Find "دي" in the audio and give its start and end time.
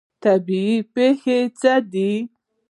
1.91-2.11